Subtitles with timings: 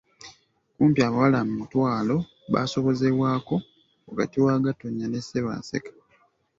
[0.75, 2.17] Kumpi abawala mutwalo
[2.53, 3.55] baasobozebwako
[4.09, 5.91] wakati wa Gatonnya ne Ssebaaseka.